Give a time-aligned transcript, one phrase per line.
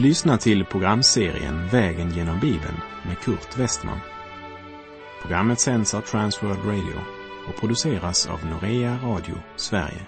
[0.00, 2.76] Du lyssnar till programserien Vägen genom Bibeln
[3.06, 3.98] med Kurt Westman.
[5.22, 7.00] Programmet sänds av Transworld Radio
[7.48, 10.06] och produceras av Norea Radio Sverige.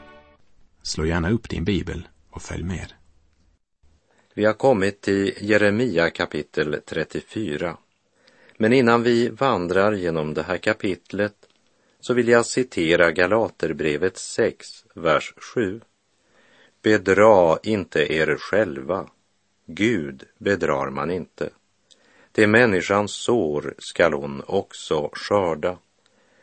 [0.82, 2.92] Slå gärna upp din bibel och följ med.
[4.34, 7.76] Vi har kommit till Jeremia kapitel 34.
[8.56, 11.34] Men innan vi vandrar genom det här kapitlet
[12.00, 15.80] så vill jag citera Galaterbrevet 6, vers 7.
[16.82, 19.08] Bedra inte er själva.
[19.66, 21.50] Gud bedrar man inte.
[22.32, 25.78] Det människans sår skall hon också skörda.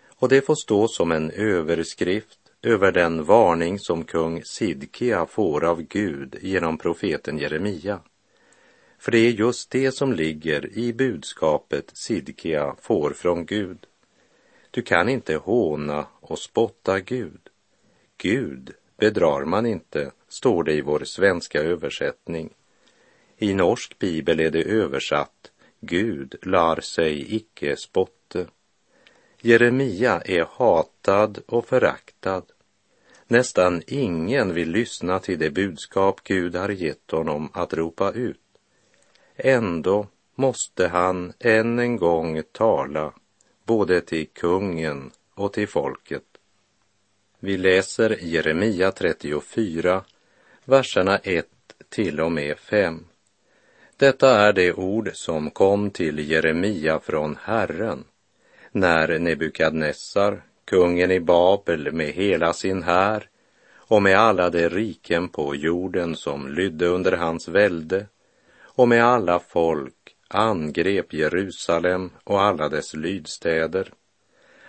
[0.08, 5.82] Och det får stå som en överskrift över den varning som kung Sidkia får av
[5.82, 8.00] Gud genom profeten Jeremia.
[9.00, 13.86] För det är just det som ligger i budskapet Sidkia får från Gud.
[14.72, 17.42] Du kan inte håna och spotta Gud.
[18.18, 22.54] Gud bedrar man inte, står det i vår svenska översättning.
[23.42, 28.48] I norsk bibel är det översatt Gud lar sig icke spotte.
[29.42, 32.44] Jeremia är hatad och föraktad.
[33.28, 38.42] Nästan ingen vill lyssna till det budskap Gud har gett honom att ropa ut.
[39.36, 43.14] Ändå måste han än en gång tala
[43.64, 46.24] både till kungen och till folket.
[47.40, 50.04] Vi läser Jeremia 34,
[50.66, 51.48] verserna 1
[51.90, 53.06] till och med 5.
[54.00, 58.04] Detta är det ord som kom till Jeremia från Herren
[58.72, 63.30] när Nebukadnessar, kungen i Babel med hela sin här
[63.76, 68.06] och med alla de riken på jorden som lydde under hans välde
[68.60, 73.94] och med alla folk angrep Jerusalem och alla dess lydstäder.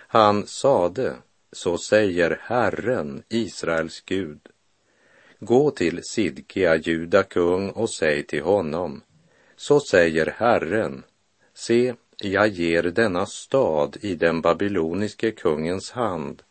[0.07, 1.13] Han sade,
[1.51, 4.39] så säger Herren, Israels Gud.
[5.39, 9.01] Gå till Sidkia, juda kung, och säg till honom,
[9.61, 11.03] så säger Herren,
[11.53, 16.43] se, jag ger denna stad i den babyloniske kungens hand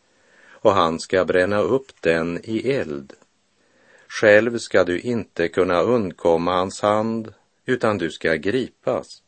[0.49, 3.13] och han ska bränna upp den i eld.
[4.07, 7.33] Själv ska du inte kunna undkomma hans hand,
[7.65, 9.23] utan du ska gripas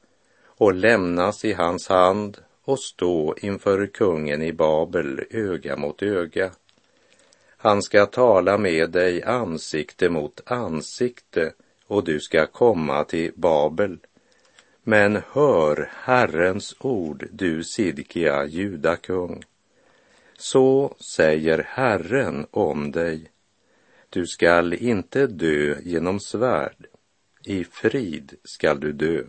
[0.46, 6.52] och lämnas i hans hand och stå inför kungen i Babel öga mot öga.
[7.58, 11.54] Han ska tala med dig ansikte mot ansikte
[11.88, 13.98] och du ska komma till Babel.
[14.84, 19.44] Men hör Herrens ord, du Sidkia, judakung.
[20.38, 23.30] Så säger Herren om dig.
[24.10, 26.86] Du skall inte dö genom svärd,
[27.46, 29.24] i frid skall du dö.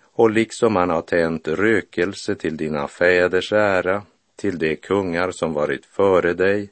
[0.00, 4.02] Och liksom han har tänt rökelse till dina fäders ära,
[4.36, 6.70] till de kungar som varit före dig,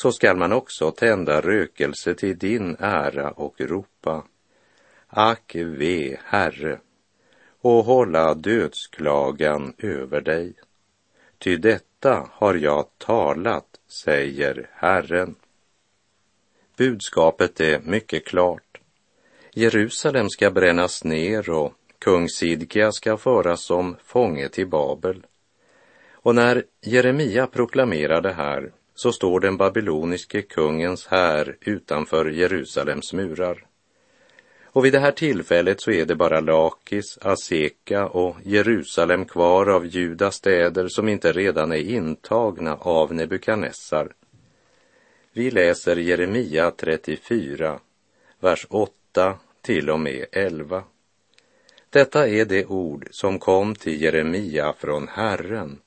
[0.00, 4.24] så skall man också tända rökelse till din ära och ropa,
[5.06, 6.80] ack ve, Herre,
[7.60, 10.54] och hålla dödsklagan över dig.
[11.38, 15.34] Ty detta har jag talat, säger Herren.
[16.76, 18.80] Budskapet är mycket klart.
[19.52, 25.26] Jerusalem ska brännas ner och kung Sidkia ska föras som fånge till Babel.
[26.12, 33.66] Och när Jeremia proklamerar det här så står den babyloniske kungens här utanför Jerusalems murar.
[34.64, 39.86] Och vid det här tillfället så är det bara Lakis, Aseka och Jerusalem kvar av
[39.86, 44.12] Judas städer som inte redan är intagna av Nebukadnessar.
[45.32, 47.80] Vi läser Jeremia 34,
[48.40, 50.84] vers 8 till och med 11.
[51.90, 55.78] Detta är det ord som kom till Jeremia från Herren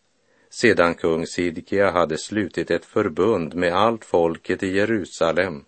[0.54, 5.66] sedan kung Sidkia hade slutit ett förbund med allt folket i Jerusalem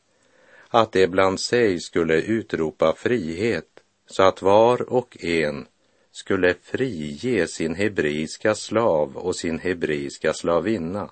[0.67, 3.67] att det bland sig skulle utropa frihet
[4.07, 5.67] så att var och en
[6.11, 11.09] skulle frige sin hebreiska slav och sin hebreiska slavinna.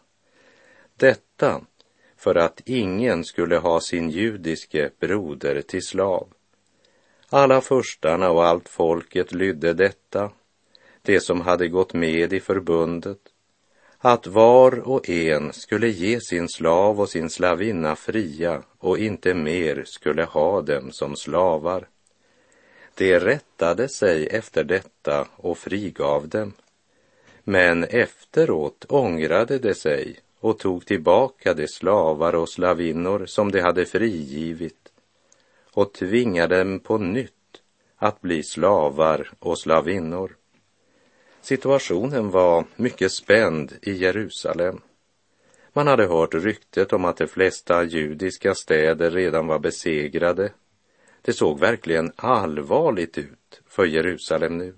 [0.95, 1.61] Detta
[2.17, 6.27] för att ingen skulle ha sin judiske broder till slav.
[7.29, 10.31] Alla förstarna och allt folket lydde detta,
[11.01, 13.19] det som hade gått med i förbundet,
[14.03, 19.83] att var och en skulle ge sin slav och sin slavinna fria och inte mer
[19.85, 21.87] skulle ha dem som slavar.
[22.95, 26.53] De rättade sig efter detta och frigav dem.
[27.43, 33.85] Men efteråt ångrade de sig och tog tillbaka de slavar och slavinnor som de hade
[33.85, 34.91] frigivit
[35.73, 37.61] och tvingade dem på nytt
[37.95, 40.35] att bli slavar och slavinnor.
[41.41, 44.81] Situationen var mycket spänd i Jerusalem.
[45.73, 50.51] Man hade hört ryktet om att de flesta judiska städer redan var besegrade.
[51.21, 54.73] Det såg verkligen allvarligt ut för Jerusalem nu.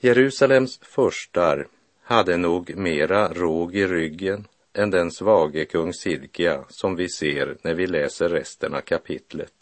[0.00, 1.66] Jerusalems förstar
[2.02, 7.74] hade nog mera råg i ryggen än den svage kung Sidkia som vi ser när
[7.74, 9.52] vi läser resten av kapitlet.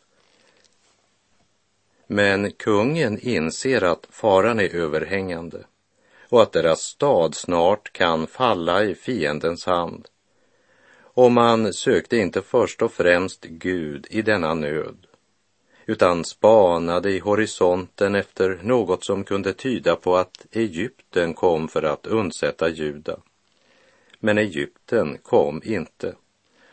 [2.06, 5.64] Men kungen inser att faran är överhängande
[6.28, 10.08] och att deras stad snart kan falla i fiendens hand.
[10.99, 15.06] Och man sökte inte först och främst Gud i denna nöd,
[15.87, 22.06] utan spanade i horisonten efter något som kunde tyda på att Egypten kom för att
[22.06, 23.17] undsätta Juda.
[24.19, 26.14] Men Egypten kom inte,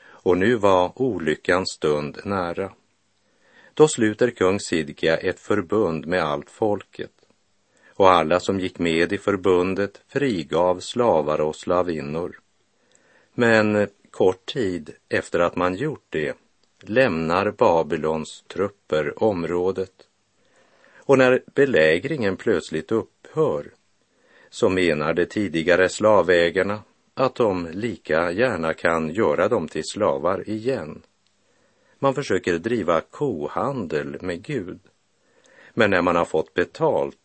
[0.06, 2.72] och nu var olyckans stund nära.
[3.74, 7.23] Då sluter kung Sidkia ett förbund med allt folket
[7.96, 12.40] och alla som gick med i förbundet frigav slavar och slavinnor.
[13.34, 16.38] Men kort tid efter att man gjort det
[16.80, 19.94] lämnar Babylons trupper området.
[20.98, 23.72] Och när belägringen plötsligt upphör
[24.50, 31.02] så menar de tidigare slavägarna att de lika gärna kan göra dem till slavar igen.
[32.00, 34.80] Man försöker driva kohandel med Gud.
[35.74, 37.23] Men när man har fått betalt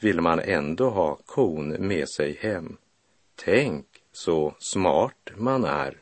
[0.00, 2.76] vill man ändå ha kon med sig hem.
[3.34, 5.96] Tänk så smart man är.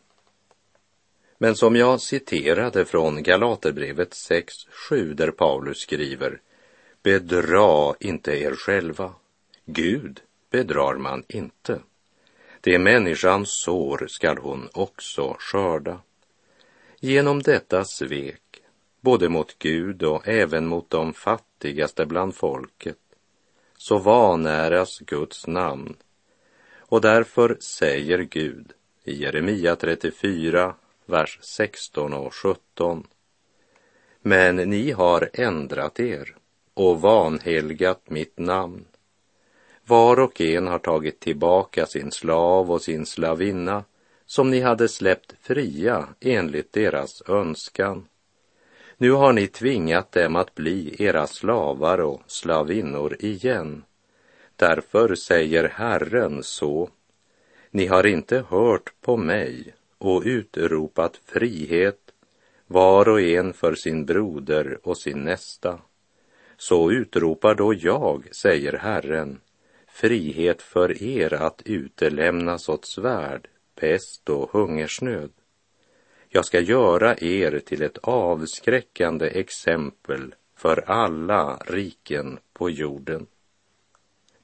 [1.38, 6.40] Men som jag citerade från Galaterbrevet 6.7 där Paulus skriver
[7.02, 9.14] Bedra inte er själva.
[9.64, 10.20] Gud
[10.50, 11.80] bedrar man inte.
[12.60, 16.00] Det människans sår skall hon också skörda.
[17.00, 18.62] Genom detta svek,
[19.00, 22.98] både mot Gud och även mot de fattigaste bland folket,
[23.84, 25.96] så vanäras Guds namn.
[26.78, 28.72] Och därför säger Gud
[29.04, 30.74] i Jeremia 34,
[31.06, 33.06] vers 16 och 17.
[34.22, 36.36] Men ni har ändrat er
[36.74, 38.84] och vanhelgat mitt namn.
[39.86, 43.84] Var och en har tagit tillbaka sin slav och sin slavinna
[44.26, 48.08] som ni hade släppt fria enligt deras önskan.
[48.96, 53.84] Nu har ni tvingat dem att bli era slavar och slavinnor igen.
[54.56, 56.88] Därför säger Herren så.
[57.70, 62.00] Ni har inte hört på mig och utropat frihet
[62.66, 65.78] var och en för sin broder och sin nästa.
[66.56, 69.40] Så utropar då jag, säger Herren,
[69.88, 75.30] frihet för er att utelämnas åt svärd, pest och hungersnöd.
[76.36, 83.26] Jag ska göra er till ett avskräckande exempel för alla riken på jorden.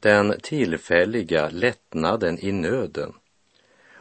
[0.00, 3.12] Den tillfälliga lättnaden i nöden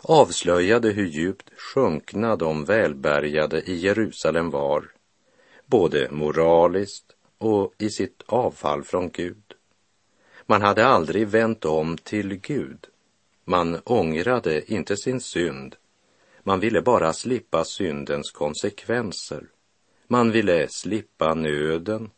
[0.01, 4.91] avslöjade hur djupt sjunkna de välbärgade i Jerusalem var,
[5.65, 9.53] både moraliskt och i sitt avfall från Gud.
[10.45, 12.87] Man hade aldrig vänt om till Gud.
[13.45, 15.75] Man ångrade inte sin synd.
[16.43, 19.43] Man ville bara slippa syndens konsekvenser.
[20.07, 22.09] Man ville slippa nöden.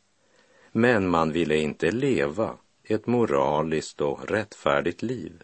[0.71, 5.43] Men man ville inte leva ett moraliskt och rättfärdigt liv.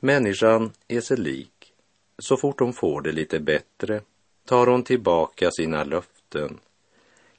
[0.00, 1.72] Människan är sig lik.
[2.18, 4.00] Så fort hon får det lite bättre
[4.46, 6.60] tar hon tillbaka sina löften,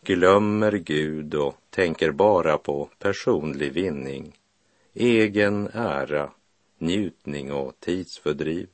[0.01, 4.33] glömmer Gud och tänker bara på personlig vinning,
[4.93, 6.31] egen ära,
[6.77, 8.67] njutning och tidsfördriv.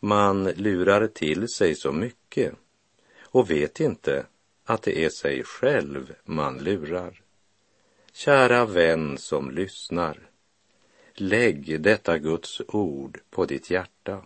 [0.00, 2.54] Man lurar till sig så mycket
[3.22, 4.26] och vet inte
[4.64, 7.22] att det är sig själv man lurar.
[8.12, 10.30] Kära vän som lyssnar,
[11.14, 14.22] lägg detta Guds ord på ditt hjärta.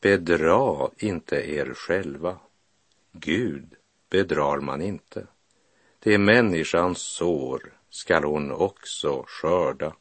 [0.00, 2.38] Bedra inte er själva.
[3.12, 3.74] Gud
[4.10, 5.26] bedrar man inte.
[5.98, 9.92] Det är människans sår skall hon också skörda.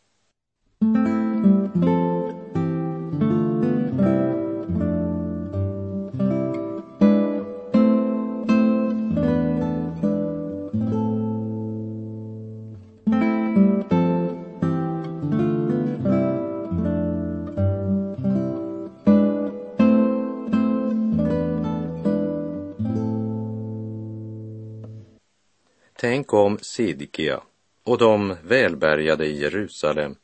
[26.02, 27.42] Tänk om Sidkia
[27.84, 30.16] och de välbärgade i Jerusalem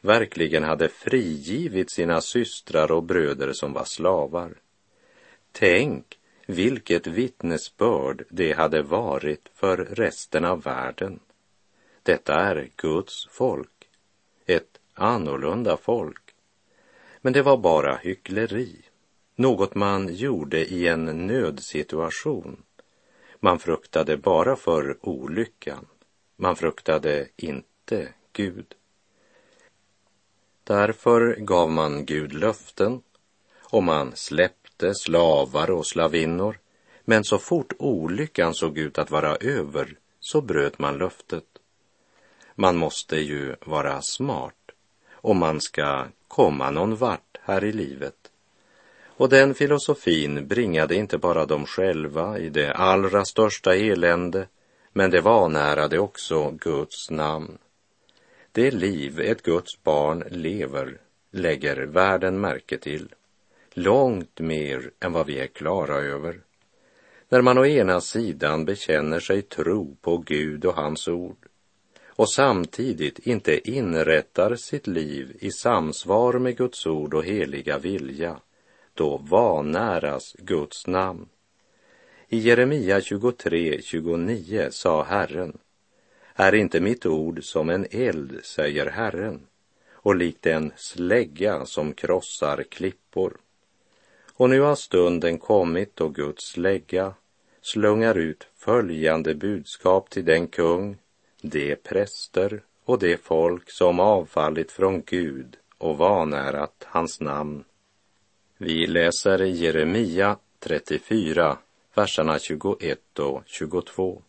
[0.00, 4.54] verkligen hade frigivit sina systrar och bröder som var slavar.
[5.52, 11.20] Tänk vilket vittnesbörd det hade varit för resten av världen.
[12.02, 13.88] Detta är Guds folk,
[14.46, 16.34] ett annorlunda folk.
[17.20, 18.76] Men det var bara hyckleri,
[19.36, 22.62] något man gjorde i en nödsituation
[23.40, 25.86] man fruktade bara för olyckan.
[26.36, 28.74] Man fruktade inte Gud.
[30.64, 33.02] Därför gav man Gud löften
[33.60, 36.58] och man släppte slavar och slavinnor.
[37.04, 41.44] Men så fort olyckan såg ut att vara över så bröt man löftet.
[42.54, 44.70] Man måste ju vara smart
[45.12, 48.19] om man ska komma någon vart här i livet.
[49.20, 54.46] Och den filosofin bringade inte bara dem själva i det allra största elände,
[54.92, 57.58] men det vanärade också Guds namn.
[58.52, 60.98] Det liv ett Guds barn lever
[61.30, 63.14] lägger världen märke till,
[63.72, 66.40] långt mer än vad vi är klara över.
[67.28, 71.46] När man å ena sidan bekänner sig tro på Gud och hans ord
[72.06, 78.40] och samtidigt inte inrättar sitt liv i samsvar med Guds ord och heliga vilja,
[79.00, 81.28] då vanäras Guds namn.
[82.28, 85.58] I Jeremia 23, 29 sa Herren,
[86.34, 89.40] är inte mitt ord som en eld, säger Herren,
[89.92, 93.36] och likt en slägga som krossar klippor.
[94.34, 97.14] Och nu har stunden kommit då Guds slägga
[97.60, 100.96] slungar ut följande budskap till den kung,
[101.42, 107.64] de präster och det folk som avfallit från Gud och vanärat hans namn.
[108.62, 111.58] Vi läser Jeremia 34,
[111.94, 114.22] verserna 21 och 22.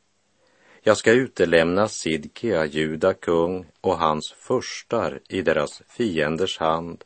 [0.82, 7.04] Jag ska utelämna Sidkia, Juda kung och hans förstar i deras fienders hand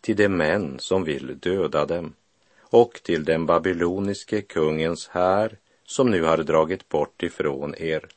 [0.00, 2.14] till de män som vill döda dem
[2.60, 8.08] och till den babyloniske kungens här som nu har dragit bort ifrån er.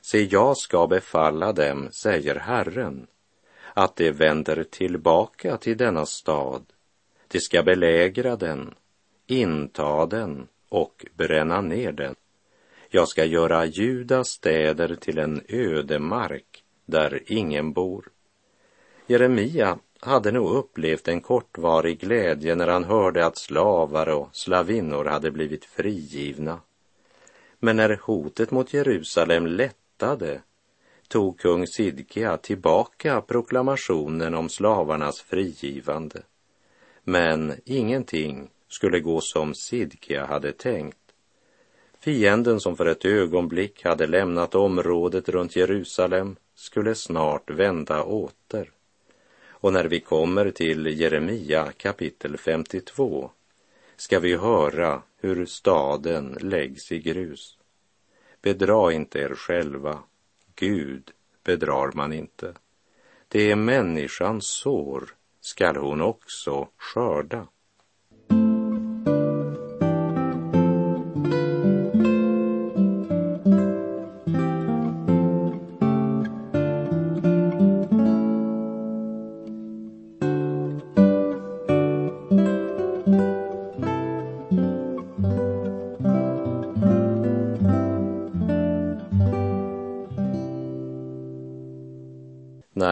[0.00, 3.06] Se, jag ska befalla dem, säger Herren,
[3.74, 6.62] att de vänder tillbaka till denna stad.
[7.32, 8.74] De ska belägra den,
[9.26, 12.14] inta den och bränna ner den.
[12.88, 18.08] Jag ska göra Judas städer till en ödemark där ingen bor.
[19.06, 25.30] Jeremia hade nog upplevt en kortvarig glädje när han hörde att slavar och slavinnor hade
[25.30, 26.60] blivit frigivna.
[27.58, 30.42] Men när hotet mot Jerusalem lättade
[31.08, 36.22] tog kung Sidkia tillbaka proklamationen om slavarnas frigivande.
[37.04, 40.98] Men ingenting skulle gå som Sidkia hade tänkt.
[42.00, 48.70] Fienden som för ett ögonblick hade lämnat området runt Jerusalem skulle snart vända åter.
[49.48, 53.30] Och när vi kommer till Jeremia kapitel 52
[53.96, 57.58] ska vi höra hur staden läggs i grus.
[58.42, 59.98] Bedra inte er själva,
[60.54, 61.10] Gud
[61.44, 62.54] bedrar man inte.
[63.28, 67.46] Det är människans sår skall hon också skörda.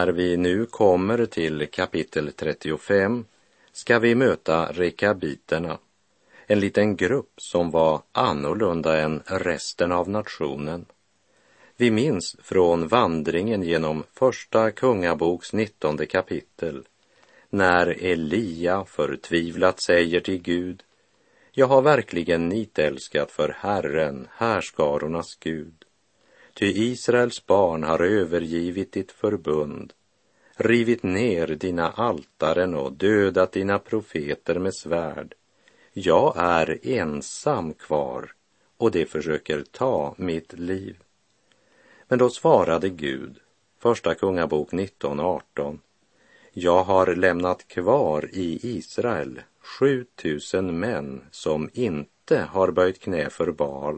[0.01, 3.25] När vi nu kommer till kapitel 35
[3.71, 5.77] ska vi möta rekabiterna,
[6.47, 10.85] en liten grupp som var annorlunda än resten av nationen.
[11.77, 16.83] Vi minns från vandringen genom första kungaboks nittonde kapitel
[17.49, 20.83] när Elia förtvivlat säger till Gud
[21.51, 25.80] Jag har verkligen nitälskat för Herren, härskarornas Gud.
[26.53, 29.93] Ty Israels barn har övergivit ditt förbund,
[30.55, 35.33] rivit ner dina altaren och dödat dina profeter med svärd.
[35.93, 38.33] Jag är ensam kvar
[38.77, 40.97] och de försöker ta mitt liv.
[42.07, 43.39] Men då svarade Gud,
[43.79, 45.79] Första Kungabok 19.18.
[46.53, 49.41] Jag har lämnat kvar i Israel
[49.79, 53.97] 7000 män som inte har böjt knä för Baal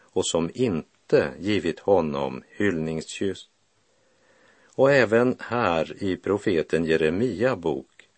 [0.00, 3.48] och som inte inte givit honom hyllningskyss.
[4.74, 8.08] Och även här i profeten Jeremia bok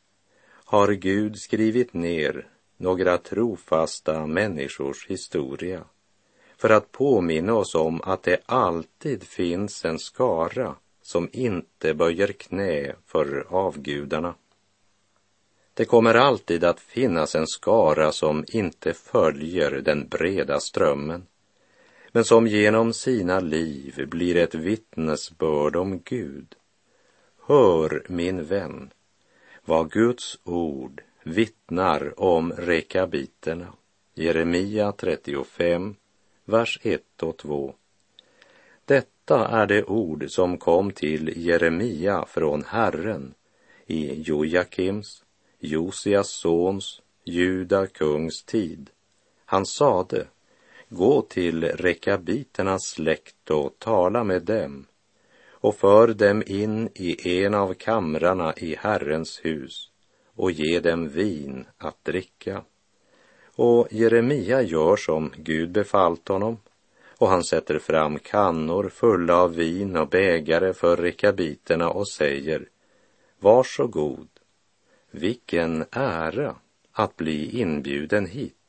[0.64, 5.84] har Gud skrivit ner några trofasta människors historia
[6.56, 12.94] för att påminna oss om att det alltid finns en skara som inte böjer knä
[13.06, 14.34] för avgudarna.
[15.74, 21.26] Det kommer alltid att finnas en skara som inte följer den breda strömmen
[22.12, 26.54] men som genom sina liv blir ett vittnesbörd om Gud.
[27.46, 28.90] Hör, min vän,
[29.64, 33.72] vad Guds ord vittnar om rekabiterna.
[34.14, 35.94] Jeremia 35,
[36.44, 37.74] vers 1 och 2.
[38.84, 43.34] Detta är det ord som kom till Jeremia från Herren
[43.86, 45.24] i Jojakims,
[45.58, 48.90] Josias sons, Juda kungs tid.
[49.44, 50.26] Han sade,
[50.90, 54.86] gå till rekabiternas släkt och tala med dem
[55.50, 59.90] och för dem in i en av kamrarna i Herrens hus
[60.34, 62.64] och ge dem vin att dricka.
[63.56, 66.58] Och Jeremia gör som Gud befallt honom
[67.18, 72.68] och han sätter fram kannor fulla av vin och bägare för rekabiterna och säger
[73.38, 74.28] Varsågod,
[75.10, 76.56] vilken ära
[76.92, 78.59] att bli inbjuden hit.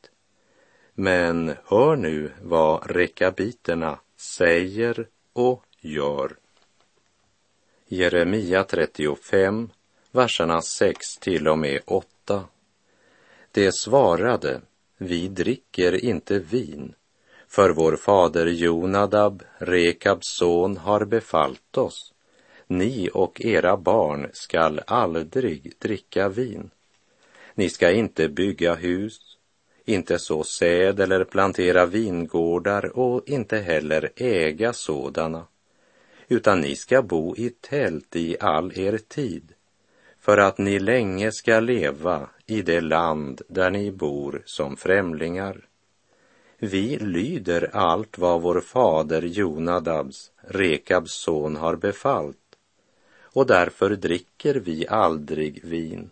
[0.94, 6.36] Men hör nu vad rekabiterna säger och gör.
[7.86, 9.70] Jeremia 35,
[10.10, 12.44] verserna 6 till och med 8.
[13.52, 14.60] Det svarade,
[14.98, 16.94] vi dricker inte vin,
[17.48, 22.12] för vår fader Jonadab, Rekabs son, har befallt oss.
[22.66, 26.70] Ni och era barn skall aldrig dricka vin.
[27.54, 29.31] Ni ska inte bygga hus,
[29.84, 35.46] inte så säd eller plantera vingårdar och inte heller äga sådana,
[36.28, 39.52] utan ni ska bo i tält i all er tid,
[40.20, 45.66] för att ni länge ska leva i det land där ni bor som främlingar.
[46.58, 52.36] Vi lyder allt vad vår fader Jonadabs, Rekabs son, har befallt
[53.34, 56.10] och därför dricker vi aldrig vin,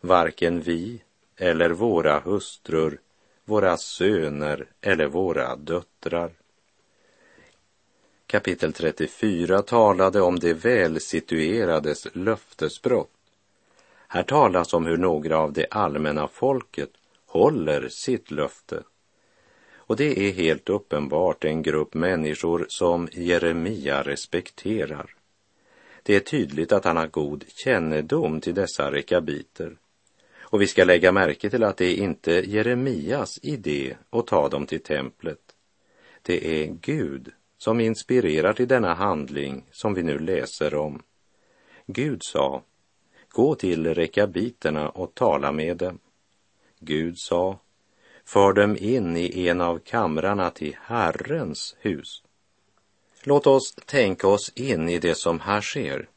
[0.00, 1.02] varken vi
[1.36, 3.00] eller våra hustrur,
[3.46, 6.30] våra söner eller våra döttrar.
[8.26, 13.10] Kapitel 34 talade om de välsituerades löftesbrott.
[14.08, 16.90] Här talas om hur några av det allmänna folket
[17.26, 18.82] håller sitt löfte.
[19.74, 25.14] Och det är helt uppenbart en grupp människor som Jeremia respekterar.
[26.02, 29.76] Det är tydligt att han har god kännedom till dessa rekabiter.
[30.48, 34.66] Och vi ska lägga märke till att det är inte Jeremias idé att ta dem
[34.66, 35.38] till templet.
[36.22, 41.02] Det är Gud som inspirerar till denna handling som vi nu läser om.
[41.86, 42.62] Gud sa,
[43.28, 45.98] gå till rekabiterna och tala med dem.
[46.78, 47.58] Gud sa,
[48.24, 52.22] för dem in i en av kamrarna till Herrens hus.
[53.22, 56.08] Låt oss tänka oss in i det som här sker.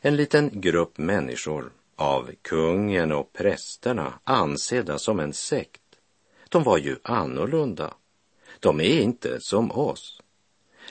[0.00, 5.82] En liten grupp människor av kungen och prästerna ansedda som en sekt.
[6.48, 7.94] De var ju annorlunda.
[8.60, 10.20] De är inte som oss.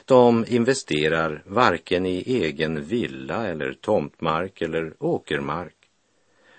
[0.05, 5.75] De investerar varken i egen villa eller tomtmark eller åkermark.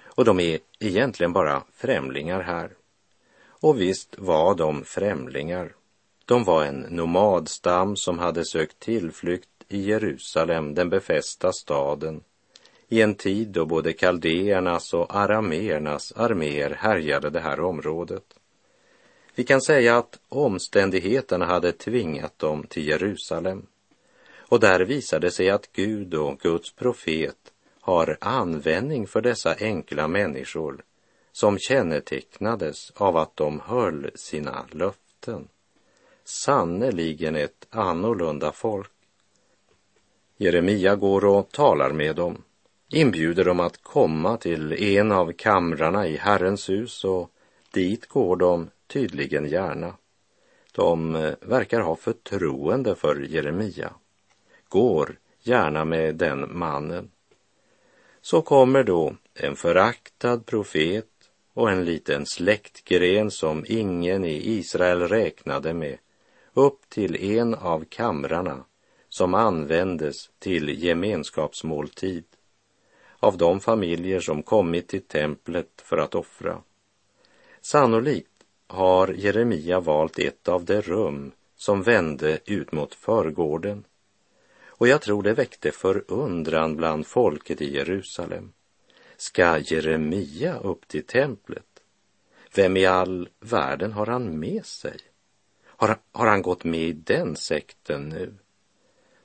[0.05, 2.71] Och de är egentligen bara främlingar här.
[3.61, 5.75] Och visst var de främlingar.
[6.25, 12.21] De var en nomadstam som hade sökt tillflykt i Jerusalem, den befästa staden,
[12.89, 18.25] i en tid då både kaldéernas och arameernas arméer härjade det här området.
[19.35, 23.67] Vi kan säga att omständigheterna hade tvingat dem till Jerusalem.
[24.37, 30.85] Och där visade sig att Gud och Guds profet har användning för dessa enkla människor
[31.33, 35.49] som kännetecknades av att de höll sina löften.
[36.25, 38.91] Sannerligen ett annorlunda folk.
[40.37, 42.43] Jeremia går och talar med dem,
[42.91, 47.31] inbjuder dem att komma till en av kamrarna i Herrens hus och
[47.71, 49.95] dit går de tydligen gärna.
[50.73, 53.93] De eh, verkar ha förtroende för Jeremia,
[54.69, 57.11] går gärna med den mannen.
[58.21, 61.07] Så kommer då en föraktad profet
[61.55, 65.99] och en liten släktgren som ingen i Israel räknade med
[66.55, 68.65] upp till en av kamrarna
[69.09, 72.25] som användes till gemenskapsmåltid
[73.21, 76.63] av de familjer som kommit till templet för att offra.
[77.61, 83.85] Sannolikt har Jeremia valt ett av de rum som vände ut mot förgården.
[84.67, 88.53] Och jag tror det väckte förundran bland folket i Jerusalem.
[89.17, 91.65] Ska Jeremia upp till templet?
[92.55, 94.97] Vem i all världen har han med sig?
[95.65, 98.35] Har, har han gått med i den sekten nu?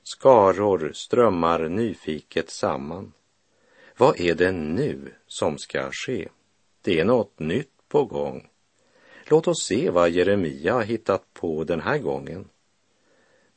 [0.02, 3.12] Skaror strömmar nyfiket samman.
[3.96, 6.28] Vad är det nu som ska ske?
[6.82, 8.48] Det är något nytt på gång.
[9.24, 12.48] Låt oss se vad Jeremia har hittat på den här gången.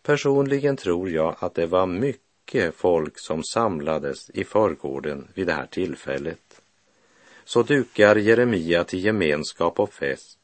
[0.04, 5.66] Personligen tror jag att det var mycket folk som samlades i förgården vid det här
[5.66, 6.62] tillfället.
[7.46, 10.40] Så dukar Jeremia till gemenskap och fest.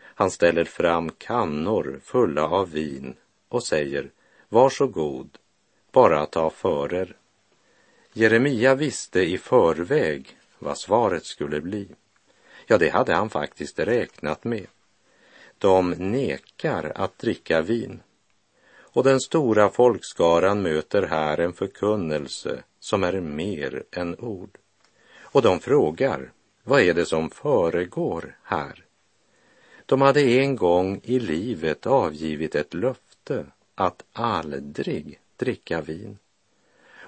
[0.00, 3.14] Han ställer fram kannor fulla av vin
[3.48, 4.10] och säger
[4.48, 5.38] Varsågod,
[5.92, 7.16] bara ta för er.
[8.14, 11.88] Jeremia visste i förväg vad svaret skulle bli.
[12.66, 14.66] Ja, det hade han faktiskt räknat med.
[15.58, 18.00] De nekar att dricka vin.
[18.74, 24.58] Och den stora folkskaran möter här en förkunnelse som är mer än ord.
[25.20, 28.84] Och de frågar, vad är det som föregår här?
[29.86, 36.18] De hade en gång i livet avgivit ett löfte att aldrig dricka vin.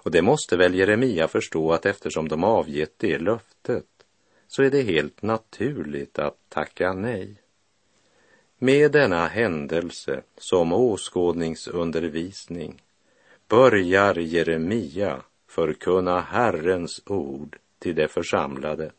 [0.04, 3.86] Och det måste väl Jeremia förstå att eftersom de avgett det löftet
[4.48, 7.34] så är det helt naturligt att tacka nej.
[8.58, 12.82] Med denna händelse som åskådningsundervisning
[13.48, 18.92] börjar Jeremia förkunna Herrens ord till de församlade.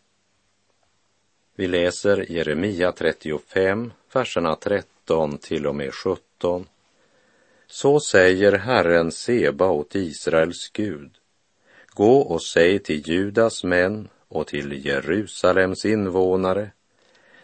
[1.56, 6.65] Vi läser Jeremia 35, verserna 13 till och med 17.
[7.67, 11.12] Så säger Herren Seba åt Israels Gud.
[11.88, 16.71] Gå och säg till Judas män och till Jerusalems invånare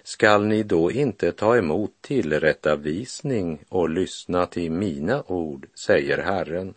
[0.03, 6.73] skall ni då inte ta emot tillrättavisning och lyssna till mina ord, säger Herren.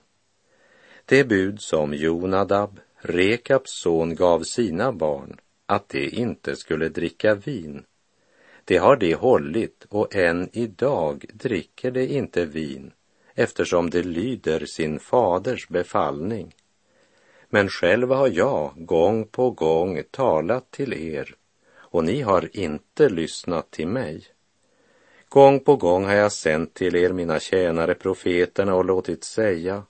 [1.04, 7.85] Det bud som Jonadab, Rekabs son, gav sina barn, att de inte skulle dricka vin,
[8.64, 12.92] det har de hållit och än idag dricker de inte vin
[13.35, 16.55] eftersom de lyder sin faders befallning.
[17.49, 21.35] Men själv har jag gång på gång talat till er
[21.77, 24.27] och ni har inte lyssnat till mig.
[25.29, 29.83] Gång på gång har jag sänt till er mina tjänare profeterna och låtit säga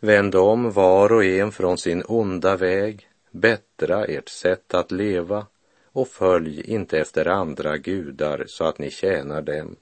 [0.00, 5.46] Vänd om var och en från sin onda väg, bättra ert sätt att leva
[5.92, 9.76] och följ inte efter andra gudar så att ni tjänar dem.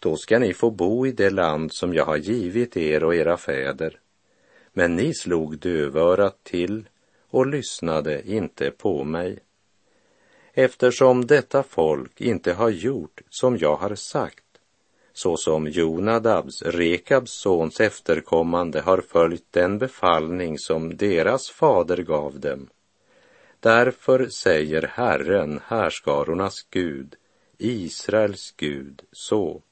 [0.00, 3.36] Då ska ni få bo i det land som jag har givit er och era
[3.36, 4.00] fäder.
[4.72, 6.88] Men ni slog dövörat till
[7.30, 9.38] och lyssnade inte på mig.
[10.52, 14.44] Eftersom detta folk inte har gjort som jag har sagt,
[15.12, 22.68] så som Jonadabs, Rekabs sons efterkommande har följt den befallning som deras fader gav dem.
[23.60, 27.14] Därför säger Herren, härskarornas Gud,
[27.58, 29.62] Israels Gud, så.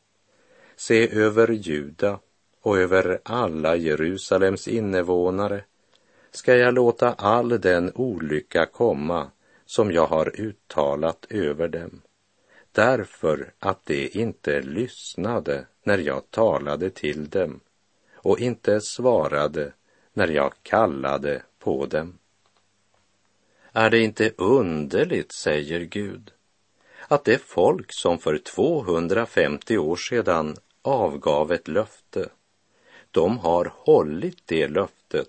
[0.76, 2.18] Se över Juda
[2.62, 5.64] och över alla Jerusalems invånare
[6.30, 9.30] ska jag låta all den olycka komma
[9.66, 12.02] som jag har uttalat över dem,
[12.72, 17.60] därför att de inte lyssnade när jag talade till dem
[18.14, 19.72] och inte svarade
[20.12, 22.18] när jag kallade på dem.
[23.72, 26.30] Är det inte underligt, säger Gud,
[27.08, 30.56] att det folk som för 250 år sedan
[30.86, 32.28] avgav ett löfte,
[33.10, 35.28] de har hållit det löftet,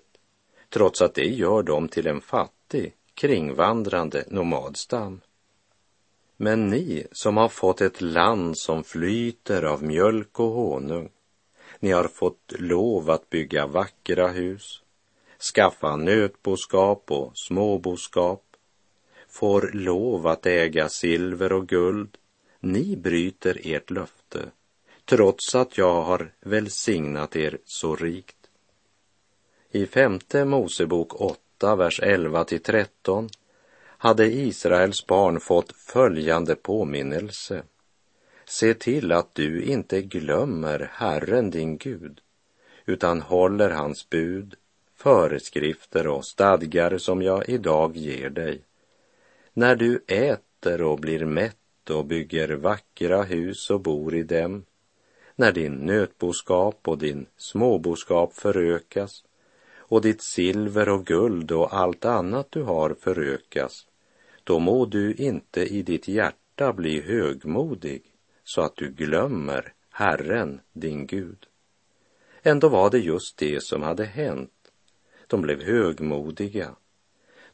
[0.68, 5.20] trots att det gör dem till en fattig, kringvandrande nomadstam.
[6.36, 11.10] Men ni som har fått ett land som flyter av mjölk och honung,
[11.80, 14.82] ni har fått lov att bygga vackra hus,
[15.54, 18.44] skaffa nötboskap och småboskap,
[19.28, 22.16] får lov att äga silver och guld,
[22.60, 24.50] ni bryter ert löfte,
[25.08, 28.36] trots att jag har välsignat er så rikt.
[29.70, 33.28] I femte Mosebok 8, vers 11 till 13
[33.84, 37.62] hade Israels barn fått följande påminnelse.
[38.44, 42.20] Se till att du inte glömmer Herren din Gud,
[42.86, 44.54] utan håller hans bud,
[44.96, 48.60] föreskrifter och stadgar som jag idag ger dig.
[49.52, 54.64] När du äter och blir mätt och bygger vackra hus och bor i dem,
[55.38, 59.24] när din nötboskap och din småboskap förökas
[59.76, 63.86] och ditt silver och guld och allt annat du har förökas,
[64.44, 68.02] då må du inte i ditt hjärta bli högmodig
[68.44, 71.46] så att du glömmer Herren, din Gud.
[72.42, 74.72] Ändå var det just det som hade hänt.
[75.26, 76.76] De blev högmodiga.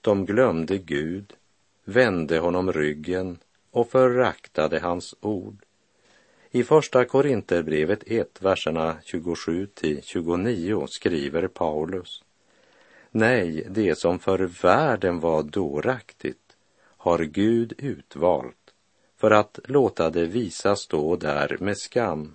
[0.00, 1.32] De glömde Gud,
[1.84, 3.38] vände honom ryggen
[3.70, 5.64] och föraktade hans ord.
[6.56, 12.22] I första Korinterbrevet 1, verserna 27 till 29 skriver Paulus.
[13.10, 18.74] Nej, det som för världen var dåraktigt har Gud utvalt
[19.16, 22.34] för att låta det visa stå där med skam.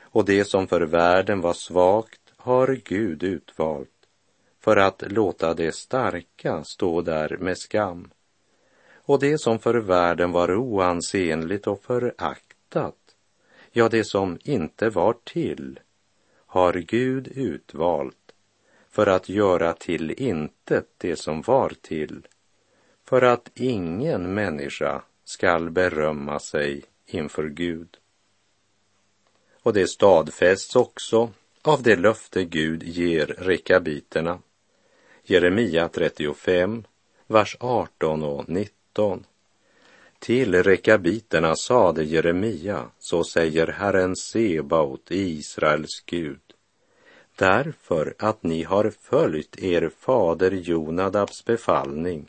[0.00, 4.08] Och det som för världen var svagt har Gud utvalt
[4.60, 8.10] för att låta det starka stå där med skam.
[8.94, 13.07] Och det som för världen var oansenligt och föraktat
[13.78, 15.80] ja, det som inte var till,
[16.46, 18.32] har Gud utvalt
[18.90, 22.26] för att göra till intet det som var till,
[23.04, 27.96] för att ingen människa skall berömma sig inför Gud.
[29.62, 31.30] Och det stadfästs också
[31.62, 34.38] av det löfte Gud ger rekabiterna.
[35.22, 36.84] Jeremia 35,
[37.26, 39.24] vers 18 och 19.
[40.18, 46.40] Till rekabiterna sade Jeremia, så säger Herren Sebaot, Israels Gud.
[47.36, 52.28] Därför att ni har följt er fader Jonadabs befallning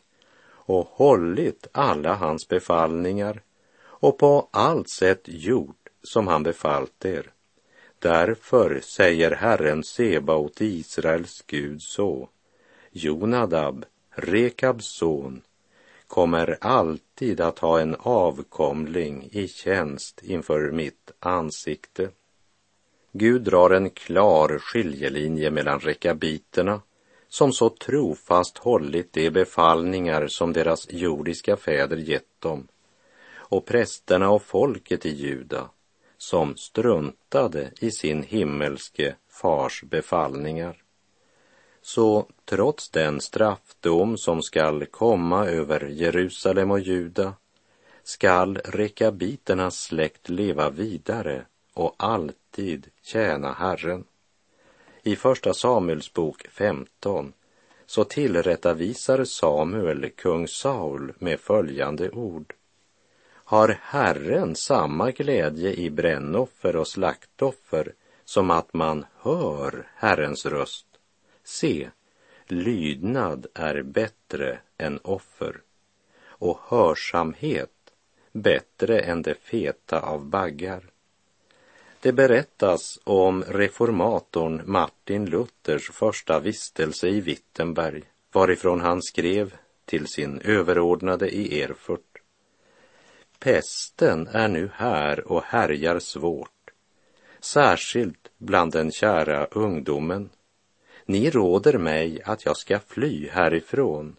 [0.52, 3.42] och hållit alla hans befallningar
[3.82, 7.32] och på allt sätt gjort som han befallt er.
[8.00, 12.30] Därför säger Herren Sebaot, Israels Gud så.
[12.92, 15.42] Jonadab, Rekabs son,
[16.10, 22.10] kommer alltid att ha en avkomling i tjänst inför mitt ansikte.
[23.12, 26.82] Gud drar en klar skiljelinje mellan rekabiterna
[27.28, 32.68] som så trofast hållit de befallningar som deras jordiska fäder gett dem
[33.32, 35.70] och prästerna och folket i Juda
[36.18, 40.84] som struntade i sin himmelske fars befallningar.
[41.82, 47.34] Så trots den straffdom som skall komma över Jerusalem och Juda
[48.04, 54.04] skall rekabiternas släkt leva vidare och alltid tjäna Herren.
[55.04, 57.34] I Första Samuels bok 15
[57.86, 62.54] så tillrättavisar Samuel kung Saul med följande ord.
[63.32, 67.94] Har Herren samma glädje i brännoffer och slaktoffer
[68.26, 70.89] som att man hör Herrens röst?
[71.52, 71.90] Se,
[72.48, 75.62] lydnad är bättre än offer
[76.24, 77.94] och hörsamhet
[78.32, 80.84] bättre än det feta av baggar.
[82.00, 90.42] Det berättas om reformatorn Martin Luthers första vistelse i Wittenberg, varifrån han skrev till sin
[90.42, 92.18] överordnade i Erfurt.
[93.40, 96.72] Pesten är nu här och härjar svårt,
[97.40, 100.30] särskilt bland den kära ungdomen.
[101.10, 104.16] Ni råder mig att jag ska fly härifrån.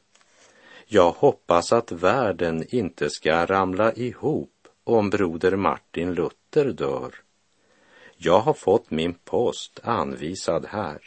[0.87, 7.15] Jag hoppas att världen inte ska ramla ihop om broder Martin Luther dör.
[8.17, 10.99] Jag har fått min post anvisad här.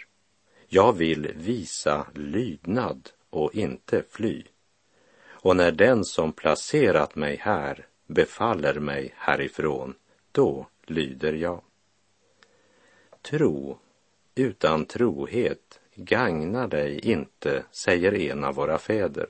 [0.68, 4.44] Jag vill visa lydnad och inte fly.
[5.28, 9.94] Och när den som placerat mig här befaller mig härifrån,
[10.32, 11.62] då lyder jag.
[13.22, 13.80] Tro
[14.36, 19.28] utan trohet gagnar dig inte, säger en av våra fäder.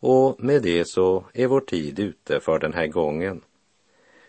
[0.00, 3.40] Och med det så är vår tid ute för den här gången.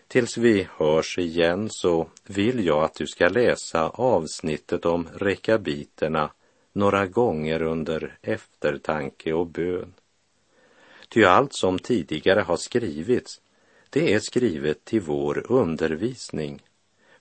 [0.08, 6.30] Tills vi hörs igen så vill jag att du ska läsa avsnittet om rekabiterna
[6.72, 9.94] några gånger under eftertanke och bön.
[11.08, 13.40] Ty allt som tidigare har skrivits,
[13.90, 16.62] det är skrivet till vår undervisning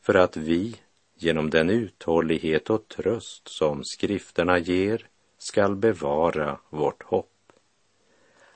[0.01, 0.75] för att vi
[1.21, 7.51] genom den uthållighet och tröst som skrifterna ger skall bevara vårt hopp.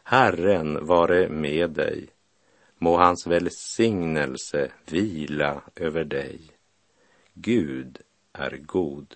[0.03, 2.07] Herren vare med dig
[2.77, 6.39] Må hans välsignelse vila över dig.
[7.33, 8.01] Gud
[8.33, 9.15] är god.